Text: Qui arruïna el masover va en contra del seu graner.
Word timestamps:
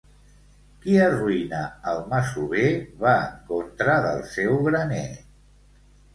Qui 0.85 0.95
arruïna 1.07 1.59
el 1.91 2.01
masover 2.13 2.65
va 3.05 3.13
en 3.27 3.37
contra 3.53 4.01
del 4.09 4.27
seu 4.33 4.59
graner. 4.71 5.05